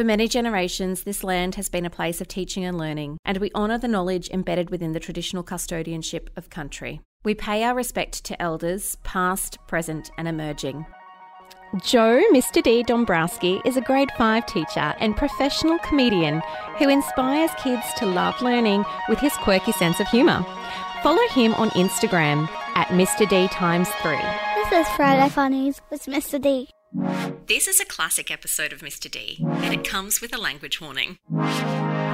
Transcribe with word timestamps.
For 0.00 0.04
many 0.04 0.28
generations, 0.28 1.02
this 1.02 1.22
land 1.22 1.56
has 1.56 1.68
been 1.68 1.84
a 1.84 1.90
place 1.90 2.22
of 2.22 2.26
teaching 2.26 2.64
and 2.64 2.78
learning, 2.78 3.18
and 3.26 3.36
we 3.36 3.50
honour 3.54 3.76
the 3.76 3.86
knowledge 3.86 4.30
embedded 4.30 4.70
within 4.70 4.92
the 4.92 4.98
traditional 4.98 5.44
custodianship 5.44 6.28
of 6.38 6.48
country. 6.48 7.02
We 7.22 7.34
pay 7.34 7.64
our 7.64 7.74
respect 7.74 8.24
to 8.24 8.40
elders, 8.40 8.96
past, 9.04 9.58
present, 9.66 10.10
and 10.16 10.26
emerging. 10.26 10.86
Joe 11.84 12.22
Mr. 12.32 12.62
D. 12.62 12.82
Dombrowski 12.82 13.60
is 13.66 13.76
a 13.76 13.82
grade 13.82 14.10
5 14.16 14.46
teacher 14.46 14.94
and 15.00 15.18
professional 15.18 15.78
comedian 15.80 16.40
who 16.78 16.88
inspires 16.88 17.50
kids 17.62 17.84
to 17.98 18.06
love 18.06 18.40
learning 18.40 18.86
with 19.10 19.18
his 19.18 19.34
quirky 19.34 19.72
sense 19.72 20.00
of 20.00 20.08
humour. 20.08 20.42
Follow 21.02 21.28
him 21.28 21.52
on 21.56 21.68
Instagram 21.72 22.48
at 22.74 22.88
Mr. 22.88 23.28
D 23.28 23.48
times 23.48 23.90
3. 24.00 24.16
This 24.54 24.72
is 24.72 24.94
Friday 24.96 25.28
Funnies 25.28 25.82
with 25.90 26.06
Mr. 26.06 26.40
D. 26.40 26.70
This 27.50 27.66
is 27.66 27.80
a 27.80 27.84
classic 27.84 28.30
episode 28.30 28.72
of 28.72 28.78
Mr. 28.78 29.10
D, 29.10 29.38
and 29.40 29.74
it 29.74 29.82
comes 29.82 30.20
with 30.20 30.32
a 30.32 30.38
language 30.38 30.80
warning. 30.80 31.18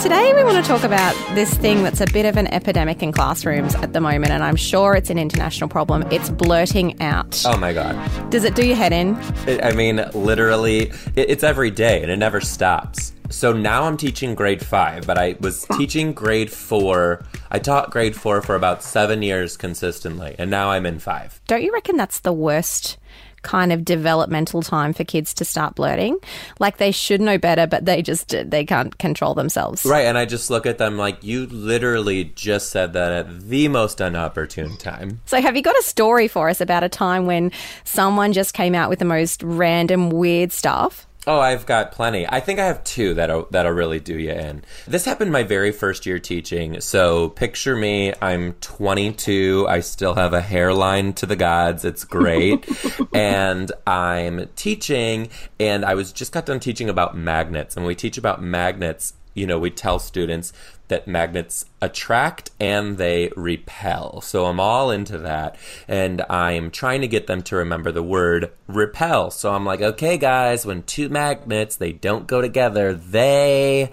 Today, 0.00 0.32
we 0.32 0.44
want 0.44 0.64
to 0.64 0.68
talk 0.68 0.84
about 0.84 1.12
this 1.34 1.52
thing 1.54 1.82
that's 1.82 2.00
a 2.00 2.06
bit 2.12 2.24
of 2.24 2.36
an 2.36 2.46
epidemic 2.54 3.02
in 3.02 3.10
classrooms 3.10 3.74
at 3.74 3.92
the 3.92 4.00
moment, 4.00 4.30
and 4.30 4.44
I'm 4.44 4.54
sure 4.54 4.94
it's 4.94 5.10
an 5.10 5.18
international 5.18 5.68
problem. 5.68 6.04
It's 6.12 6.30
blurting 6.30 7.02
out. 7.02 7.42
Oh 7.44 7.56
my 7.56 7.72
god. 7.72 8.30
Does 8.30 8.44
it 8.44 8.54
do 8.54 8.64
your 8.64 8.76
head 8.76 8.92
in? 8.92 9.16
It, 9.48 9.64
I 9.64 9.72
mean, 9.72 10.04
literally, 10.14 10.92
it, 11.16 11.30
it's 11.30 11.42
every 11.42 11.72
day 11.72 12.00
and 12.00 12.12
it 12.12 12.16
never 12.18 12.40
stops. 12.40 13.12
So 13.28 13.52
now 13.52 13.82
I'm 13.82 13.96
teaching 13.96 14.36
grade 14.36 14.64
five, 14.64 15.04
but 15.04 15.18
I 15.18 15.34
was 15.40 15.66
teaching 15.76 16.12
grade 16.12 16.52
four. 16.52 17.24
I 17.50 17.58
taught 17.58 17.90
grade 17.90 18.14
four 18.14 18.40
for 18.40 18.54
about 18.54 18.84
seven 18.84 19.20
years 19.20 19.56
consistently, 19.56 20.36
and 20.38 20.48
now 20.48 20.70
I'm 20.70 20.86
in 20.86 21.00
five. 21.00 21.40
Don't 21.48 21.64
you 21.64 21.72
reckon 21.72 21.96
that's 21.96 22.20
the 22.20 22.32
worst 22.32 22.98
kind 23.44 23.72
of 23.72 23.84
developmental 23.84 24.62
time 24.62 24.92
for 24.92 25.04
kids 25.04 25.32
to 25.34 25.44
start 25.44 25.76
blurting? 25.76 26.18
Like 26.58 26.78
they 26.78 26.90
should 26.90 27.20
know 27.20 27.38
better, 27.38 27.66
but 27.66 27.84
they 27.84 28.02
just 28.02 28.34
they 28.50 28.64
can't 28.64 28.98
control 28.98 29.34
themselves. 29.34 29.84
Right, 29.84 30.06
and 30.06 30.18
I 30.18 30.24
just 30.24 30.50
look 30.50 30.66
at 30.66 30.78
them 30.78 30.96
like, 30.96 31.22
you 31.22 31.46
literally 31.46 32.24
just 32.34 32.70
said 32.70 32.92
that 32.94 33.12
at 33.12 33.48
the 33.48 33.68
most 33.68 34.00
inopportune 34.00 34.76
time. 34.76 35.20
So, 35.26 35.40
have 35.40 35.56
you 35.56 35.62
got 35.62 35.78
a 35.78 35.82
story 35.82 36.26
for 36.26 36.48
us 36.48 36.60
about 36.60 36.82
a 36.82 36.88
time 36.88 37.26
when 37.26 37.52
someone 37.84 38.32
just 38.32 38.54
came 38.54 38.74
out 38.74 38.90
with 38.90 38.98
the 38.98 39.04
most 39.04 39.42
random, 39.42 40.10
weird 40.10 40.50
stuff? 40.50 41.06
Oh, 41.26 41.40
I've 41.40 41.64
got 41.64 41.92
plenty. 41.92 42.26
I 42.28 42.40
think 42.40 42.58
I 42.58 42.66
have 42.66 42.84
two 42.84 43.14
that'll 43.14 43.46
that'll 43.50 43.72
really 43.72 44.00
do 44.00 44.18
you 44.18 44.32
in. 44.32 44.62
This 44.86 45.04
happened 45.04 45.32
my 45.32 45.42
very 45.42 45.72
first 45.72 46.04
year 46.04 46.18
teaching. 46.18 46.80
So 46.80 47.30
picture 47.30 47.74
me, 47.74 48.12
I'm 48.20 48.52
22. 48.54 49.66
I 49.68 49.80
still 49.80 50.14
have 50.14 50.34
a 50.34 50.40
hairline 50.40 51.14
to 51.14 51.26
the 51.26 51.36
gods. 51.36 51.84
It's 51.84 52.04
great, 52.04 52.68
and 53.14 53.72
I'm 53.86 54.48
teaching. 54.54 55.30
And 55.58 55.84
I 55.84 55.94
was 55.94 56.12
just 56.12 56.32
got 56.32 56.46
done 56.46 56.60
teaching 56.60 56.90
about 56.90 57.16
magnets. 57.16 57.76
And 57.76 57.84
when 57.84 57.88
we 57.88 57.94
teach 57.94 58.18
about 58.18 58.42
magnets, 58.42 59.14
you 59.32 59.46
know, 59.46 59.58
we 59.58 59.70
tell 59.70 59.98
students 59.98 60.52
that 60.88 61.08
magnets 61.08 61.64
attract 61.80 62.50
and 62.60 62.98
they 62.98 63.30
repel. 63.36 64.20
So 64.20 64.46
I'm 64.46 64.60
all 64.60 64.90
into 64.90 65.18
that. 65.18 65.56
And 65.88 66.22
I'm 66.28 66.70
trying 66.70 67.00
to 67.00 67.08
get 67.08 67.26
them 67.26 67.42
to 67.44 67.56
remember 67.56 67.90
the 67.90 68.02
word 68.02 68.52
repel. 68.66 69.30
So 69.30 69.52
I'm 69.52 69.64
like, 69.64 69.80
okay, 69.80 70.18
guys, 70.18 70.66
when 70.66 70.82
two 70.82 71.08
magnets, 71.08 71.76
they 71.76 71.92
don't 71.92 72.26
go 72.26 72.40
together, 72.40 72.92
they 72.94 73.90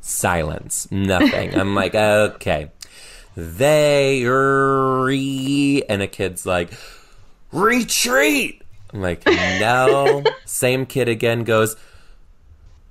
silence. 0.00 0.90
Nothing. 0.90 1.54
I'm 1.54 1.74
like, 1.74 1.94
okay. 1.96 2.70
They 3.36 4.24
re 4.24 5.82
and 5.88 6.02
a 6.02 6.06
kid's 6.06 6.46
like, 6.46 6.72
retreat. 7.52 8.62
I'm 8.92 9.00
like, 9.00 9.24
no. 9.26 10.24
Same 10.44 10.86
kid 10.86 11.08
again 11.08 11.44
goes, 11.44 11.76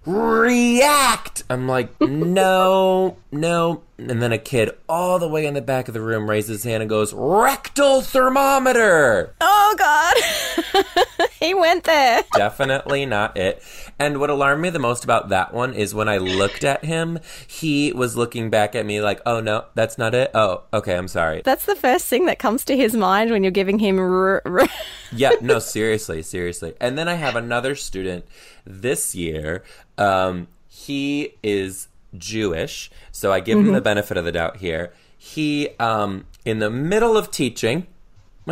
react. 0.05 1.43
I'm 1.49 1.67
like, 1.67 1.99
no, 2.01 3.17
no. 3.31 3.83
And 3.97 4.21
then 4.21 4.31
a 4.31 4.37
kid 4.37 4.71
all 4.87 5.19
the 5.19 5.27
way 5.27 5.45
in 5.45 5.53
the 5.53 5.61
back 5.61 5.87
of 5.87 5.93
the 5.93 6.01
room 6.01 6.29
raises 6.29 6.49
his 6.49 6.63
hand 6.63 6.81
and 6.81 6.89
goes, 6.89 7.13
rectal 7.13 8.01
thermometer. 8.01 9.35
Oh, 9.41 9.75
God. 9.77 11.05
he 11.45 11.53
went 11.53 11.83
there. 11.85 12.23
Definitely 12.35 13.05
not 13.05 13.37
it. 13.37 13.63
And 13.97 14.19
what 14.19 14.29
alarmed 14.29 14.61
me 14.61 14.69
the 14.69 14.79
most 14.79 15.03
about 15.03 15.29
that 15.29 15.53
one 15.53 15.73
is 15.73 15.93
when 15.93 16.09
I 16.09 16.17
looked 16.17 16.63
at 16.63 16.83
him, 16.85 17.19
he 17.47 17.91
was 17.93 18.15
looking 18.15 18.49
back 18.49 18.75
at 18.75 18.85
me 18.85 19.01
like, 19.01 19.21
oh, 19.25 19.39
no, 19.39 19.65
that's 19.75 19.97
not 19.97 20.13
it. 20.13 20.31
Oh, 20.33 20.63
okay, 20.73 20.95
I'm 20.95 21.07
sorry. 21.07 21.41
That's 21.43 21.65
the 21.65 21.75
first 21.75 22.07
thing 22.07 22.25
that 22.25 22.39
comes 22.39 22.65
to 22.65 22.75
his 22.77 22.95
mind 22.95 23.31
when 23.31 23.43
you're 23.43 23.51
giving 23.51 23.79
him. 23.79 23.99
R- 23.99 24.41
r- 24.45 24.67
yeah, 25.11 25.31
no, 25.41 25.59
seriously, 25.59 26.21
seriously. 26.21 26.73
And 26.79 26.97
then 26.97 27.07
I 27.07 27.15
have 27.15 27.35
another 27.35 27.75
student 27.75 28.25
this 28.65 29.15
year. 29.15 29.63
Um, 29.97 30.47
he 30.67 31.35
is 31.43 31.87
Jewish, 32.17 32.89
so 33.11 33.31
I 33.31 33.39
give 33.39 33.59
him 33.59 33.71
the 33.73 33.81
benefit 33.81 34.17
of 34.17 34.25
the 34.25 34.31
doubt 34.31 34.57
here. 34.57 34.93
He, 35.17 35.69
um, 35.79 36.25
in 36.45 36.59
the 36.59 36.69
middle 36.69 37.17
of 37.17 37.29
teaching, 37.29 37.87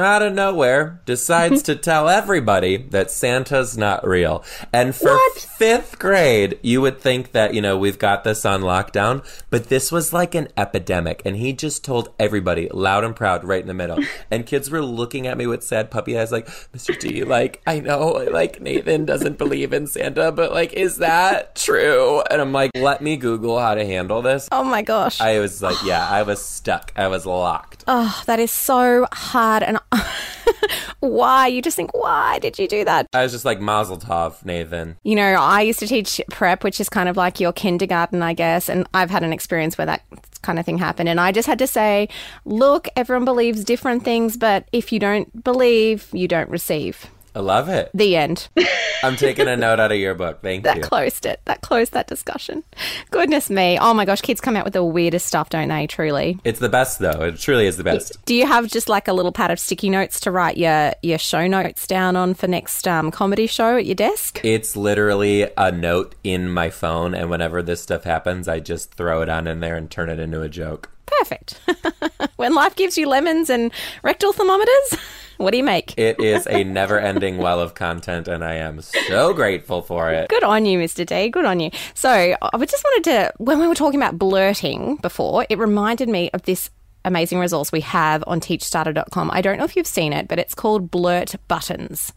out 0.04 0.22
of 0.22 0.34
nowhere, 0.34 1.02
decides 1.06 1.62
to 1.64 1.76
tell 1.76 2.10
everybody 2.10 2.78
that 2.78 3.12
Santa's 3.12 3.78
not 3.78 4.08
real. 4.08 4.44
And 4.72 4.96
for 4.96 5.18
fifth 5.58 6.00
grade, 6.00 6.60
you 6.62 6.82
would 6.82 7.00
think 7.00 7.32
that, 7.32 7.54
you 7.54 7.62
know, 7.62 7.78
we've 7.78 8.00
got 8.00 8.24
this 8.24 8.46
on 8.46 8.62
lockdown, 8.62 9.26
but 9.50 9.70
this 9.70 9.92
was 9.92 10.14
like 10.14 10.36
an 10.36 10.48
epidemic. 10.58 11.22
And 11.26 11.36
he 11.36 11.54
just 11.54 11.84
told 11.84 12.14
everybody 12.20 12.70
loud 12.70 13.04
and 13.04 13.16
proud 13.16 13.44
right 13.44 13.62
in 13.62 13.68
the 13.68 13.74
middle. 13.74 14.00
and 14.32 14.46
kids 14.46 14.70
were 14.70 14.82
looking 14.82 15.28
at 15.28 15.38
me 15.38 15.48
with 15.48 15.64
sad 15.64 15.92
puppy 15.92 16.18
eyes, 16.18 16.32
like, 16.32 16.48
Mr. 16.76 16.98
D, 16.98 17.24
like, 17.24 17.62
I 17.68 17.80
know, 17.80 18.26
like, 18.32 18.62
Nathan 18.62 19.06
doesn't 19.06 19.38
believe 19.38 19.74
in 19.74 19.88
Santa, 19.88 20.32
but 20.32 20.52
like, 20.52 20.74
is 20.74 20.98
that 20.98 21.56
true? 21.56 22.22
And 22.30 22.42
I'm 22.42 22.54
like, 22.54 22.72
let 22.76 23.02
me 23.02 23.18
Google 23.18 23.60
how 23.60 23.76
to 23.76 23.86
handle 23.86 24.22
this. 24.22 24.48
oh, 24.52 24.64
my 24.64 24.82
gosh. 24.82 25.20
I 25.22 25.40
was 25.40 25.62
like, 25.62 25.78
yeah, 25.84 26.08
I 26.08 26.24
was 26.24 26.44
stuck. 26.44 26.92
I 26.96 27.08
was 27.08 27.26
locked. 27.26 27.67
Oh, 27.88 28.24
that 28.26 28.40
is 28.40 28.52
so 28.52 29.08
hard. 29.12 29.64
And 29.64 29.80
why? 31.00 31.48
You 31.48 31.62
just 31.62 31.76
think, 31.76 31.96
why 31.96 32.40
did 32.40 32.60
you 32.60 32.68
do 32.68 32.86
that? 32.86 33.08
I 33.14 33.24
was 33.24 33.32
just 33.32 33.46
like, 33.46 33.60
Mazel 33.60 33.98
Tov, 33.98 34.46
Nathan. 34.46 34.98
You 35.04 35.16
know, 35.16 35.34
I 35.34 35.62
used 35.62 35.80
to 35.80 35.88
teach 35.88 36.22
prep, 36.30 36.64
which 36.64 36.80
is 36.80 36.90
kind 36.90 37.10
of 37.10 37.18
like 37.18 37.40
your 37.40 37.54
kindergarten, 37.54 38.22
I 38.22 38.34
guess. 38.34 38.70
And 38.70 38.88
I've 38.94 39.10
had 39.10 39.24
an 39.24 39.34
experience 39.34 39.78
where 39.78 39.86
that 39.88 40.04
kind 40.42 40.60
of 40.60 40.66
thing 40.66 40.78
happened. 40.78 41.10
And 41.10 41.20
I 41.20 41.32
just 41.32 41.48
had 41.48 41.60
to 41.60 41.68
say, 41.68 42.10
look, 42.46 42.88
everyone 42.96 43.26
believes 43.26 43.64
different 43.64 44.04
things, 44.04 44.38
but 44.38 44.68
if 44.72 44.92
you 44.92 45.00
don't 45.00 45.44
believe, 45.44 46.08
you 46.14 46.28
don't 46.28 46.50
receive. 46.50 47.08
I 47.38 47.40
love 47.40 47.70
it. 47.70 47.92
The 47.94 48.16
end. 48.16 48.48
I'm 49.04 49.16
taking 49.16 49.48
a 49.48 49.56
note 49.56 49.80
out 49.80 49.92
of 49.92 50.00
your 50.00 50.16
book. 50.16 50.42
Thank 50.42 50.64
that 50.64 50.78
you. 50.78 50.82
That 50.82 50.88
closed 50.88 51.24
it. 51.28 51.40
That 51.46 51.62
closed 51.62 51.94
that 51.94 52.08
discussion. 52.08 52.64
Goodness 53.12 53.52
me. 53.52 53.78
Oh 53.80 53.94
my 53.94 54.06
gosh, 54.06 54.22
kids 54.22 54.42
come 54.42 54.56
out 54.56 54.66
with 54.66 54.74
the 54.74 54.84
weirdest 54.84 55.28
stuff, 55.28 55.50
don't 55.52 55.68
they? 55.68 55.86
Truly. 55.86 56.40
It's 56.44 56.58
the 56.58 56.68
best, 56.68 56.98
though. 56.98 57.22
It 57.26 57.38
truly 57.38 57.68
is 57.68 57.78
the 57.78 57.84
best. 57.84 58.18
Do 58.26 58.34
you 58.34 58.48
have 58.48 58.66
just 58.66 58.90
like 58.90 59.08
a 59.08 59.14
little 59.14 59.32
pad 59.32 59.52
of 59.52 59.60
sticky 59.60 59.92
notes 59.92 60.20
to 60.22 60.32
write 60.32 60.58
your 60.58 60.94
your 61.04 61.20
show 61.20 61.46
notes 61.46 61.86
down 61.86 62.16
on 62.16 62.34
for 62.34 62.48
next 62.48 62.88
um, 62.88 63.12
comedy 63.12 63.46
show 63.46 63.78
at 63.78 63.86
your 63.86 63.94
desk? 63.94 64.42
It's 64.44 64.76
literally 64.76 65.48
a 65.56 65.72
note 65.72 66.16
in 66.24 66.50
my 66.50 66.72
phone, 66.72 67.14
and 67.14 67.30
whenever 67.30 67.62
this 67.62 67.84
stuff 67.84 68.04
happens, 68.04 68.48
I 68.48 68.62
just 68.62 68.96
throw 68.96 69.22
it 69.22 69.30
on 69.30 69.46
in 69.46 69.60
there 69.60 69.76
and 69.76 69.92
turn 69.92 70.10
it 70.10 70.18
into 70.18 70.42
a 70.42 70.50
joke. 70.50 70.90
Perfect. 71.06 71.62
when 72.38 72.56
life 72.56 72.76
gives 72.76 72.98
you 72.98 73.08
lemons 73.08 73.52
and 73.52 73.72
rectal 74.02 74.34
thermometers, 74.34 74.98
what 75.38 75.52
do 75.52 75.58
you 75.58 75.64
make? 75.64 75.94
It 75.98 76.20
is 76.20 76.48
a 76.48 76.64
never 76.64 77.00
ending 77.00 77.38
well 77.40 77.60
of 77.60 77.74
content, 77.74 78.28
and 78.28 78.44
I 78.44 78.56
am 78.56 78.82
so 78.82 79.34
grateful 79.34 79.82
for 79.82 80.12
it. 80.12 80.30
Good 80.30 80.44
on 80.44 80.66
you, 80.66 80.80
Mr. 80.80 81.06
D. 81.06 81.30
Good 81.30 81.46
on 81.46 81.60
you. 81.60 81.72
So, 81.94 82.10
I 82.10 82.66
just 82.66 82.84
wanted 82.84 83.04
to, 83.12 83.34
when 83.38 83.60
we 83.60 83.68
were 83.68 83.76
talking 83.76 84.00
about 84.00 84.18
blurting 84.18 84.98
before, 84.98 85.46
it 85.50 85.58
reminded 85.58 86.10
me 86.10 86.30
of 86.34 86.44
this 86.44 86.70
amazing 87.06 87.40
resource 87.40 87.72
we 87.72 87.82
have 87.82 88.24
on 88.28 88.40
teachstarter.com. 88.40 89.32
I 89.32 89.42
don't 89.42 89.58
know 89.58 89.64
if 89.64 89.76
you've 89.76 89.88
seen 89.88 90.14
it, 90.14 90.28
but 90.28 90.40
it's 90.40 90.54
called 90.54 90.92
Blurt 90.92 91.36
Buttons. 91.48 92.12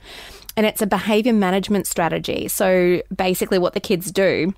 And 0.56 0.66
it's 0.66 0.82
a 0.82 0.86
behavior 0.86 1.32
management 1.32 1.86
strategy. 1.86 2.48
So, 2.48 3.02
basically, 3.14 3.58
what 3.58 3.74
the 3.74 3.80
kids 3.80 4.10
do 4.10 4.52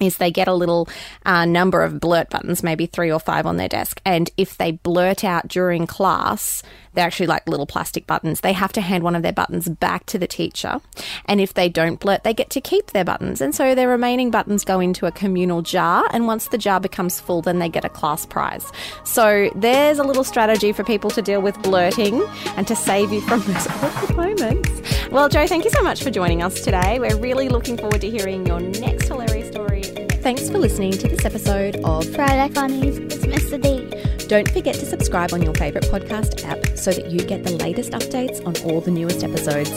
is 0.00 0.16
they 0.16 0.30
get 0.30 0.48
a 0.48 0.54
little 0.54 0.88
uh, 1.24 1.44
number 1.44 1.82
of 1.82 2.00
blurt 2.00 2.30
buttons, 2.30 2.62
maybe 2.62 2.86
three 2.86 3.10
or 3.10 3.20
five 3.20 3.46
on 3.46 3.56
their 3.56 3.68
desk. 3.68 4.00
And 4.04 4.30
if 4.36 4.56
they 4.58 4.72
blurt 4.72 5.24
out 5.24 5.48
during 5.48 5.86
class, 5.86 6.62
they're 6.96 7.06
actually 7.06 7.26
like 7.26 7.46
little 7.46 7.66
plastic 7.66 8.06
buttons. 8.06 8.40
They 8.40 8.54
have 8.54 8.72
to 8.72 8.80
hand 8.80 9.04
one 9.04 9.14
of 9.14 9.22
their 9.22 9.32
buttons 9.32 9.68
back 9.68 10.06
to 10.06 10.18
the 10.18 10.26
teacher. 10.26 10.80
And 11.26 11.40
if 11.40 11.52
they 11.52 11.68
don't 11.68 12.00
blurt, 12.00 12.24
they 12.24 12.32
get 12.32 12.48
to 12.50 12.60
keep 12.60 12.92
their 12.92 13.04
buttons. 13.04 13.40
And 13.40 13.54
so 13.54 13.74
their 13.74 13.88
remaining 13.88 14.30
buttons 14.30 14.64
go 14.64 14.80
into 14.80 15.04
a 15.06 15.12
communal 15.12 15.60
jar. 15.60 16.08
And 16.12 16.26
once 16.26 16.48
the 16.48 16.58
jar 16.58 16.80
becomes 16.80 17.20
full, 17.20 17.42
then 17.42 17.58
they 17.58 17.68
get 17.68 17.84
a 17.84 17.90
class 17.90 18.24
prize. 18.24 18.72
So 19.04 19.50
there's 19.54 19.98
a 19.98 20.04
little 20.04 20.24
strategy 20.24 20.72
for 20.72 20.84
people 20.84 21.10
to 21.10 21.22
deal 21.22 21.42
with 21.42 21.60
blurting 21.62 22.26
and 22.56 22.66
to 22.66 22.74
save 22.74 23.12
you 23.12 23.20
from 23.20 23.40
those 23.46 23.66
awkward 23.66 24.16
moments. 24.16 25.10
Well, 25.10 25.28
Joe, 25.28 25.46
thank 25.46 25.64
you 25.64 25.70
so 25.70 25.82
much 25.82 26.02
for 26.02 26.10
joining 26.10 26.42
us 26.42 26.62
today. 26.62 26.98
We're 26.98 27.18
really 27.18 27.50
looking 27.50 27.76
forward 27.76 28.00
to 28.00 28.10
hearing 28.10 28.46
your 28.46 28.60
next 28.60 29.08
hilarious 29.08 29.50
story. 29.50 29.65
Thanks 30.26 30.50
for 30.50 30.58
listening 30.58 30.90
to 30.90 31.06
this 31.06 31.24
episode 31.24 31.76
of 31.84 32.04
Friday 32.12 32.52
Funnies 32.52 32.98
with 32.98 33.22
Mr. 33.26 33.62
D. 33.62 34.26
Don't 34.26 34.50
forget 34.50 34.74
to 34.74 34.84
subscribe 34.84 35.32
on 35.32 35.40
your 35.40 35.54
favourite 35.54 35.86
podcast 35.86 36.44
app 36.44 36.76
so 36.76 36.90
that 36.90 37.12
you 37.12 37.20
get 37.20 37.44
the 37.44 37.52
latest 37.52 37.92
updates 37.92 38.44
on 38.44 38.56
all 38.68 38.80
the 38.80 38.90
newest 38.90 39.22
episodes. 39.22 39.70